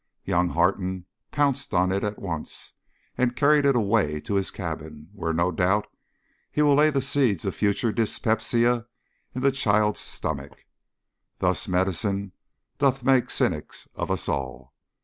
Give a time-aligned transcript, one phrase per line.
[0.23, 2.73] Young Harton pounced on it at once,
[3.19, 5.85] and carried it away to his cabin, where no doubt
[6.51, 8.87] he will lay the seeds of future dyspepsia
[9.35, 10.65] in the child's stomach.
[11.37, 12.31] Thus medicine
[12.79, 14.73] doth make cynics of us all!